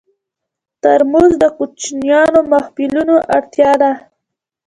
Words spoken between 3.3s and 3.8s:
اړتیا